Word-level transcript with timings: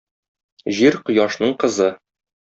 Җир- 0.77 0.97
Кояшның 1.09 1.53
кызы. 1.65 1.91